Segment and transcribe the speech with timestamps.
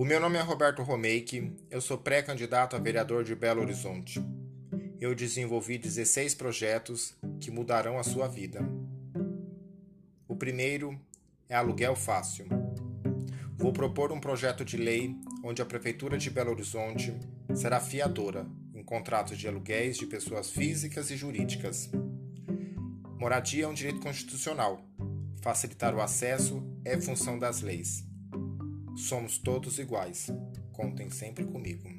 [0.00, 4.18] O meu nome é Roberto Romeike, eu sou pré-candidato a vereador de Belo Horizonte.
[4.98, 8.66] Eu desenvolvi 16 projetos que mudarão a sua vida.
[10.26, 10.98] O primeiro
[11.50, 12.46] é aluguel fácil.
[13.58, 17.14] Vou propor um projeto de lei onde a Prefeitura de Belo Horizonte
[17.54, 21.90] será fiadora em contratos de aluguéis de pessoas físicas e jurídicas.
[23.18, 24.82] Moradia é um direito constitucional.
[25.42, 28.08] Facilitar o acesso é função das leis.
[29.10, 30.28] Somos todos iguais.
[30.72, 31.90] Contem sempre comigo.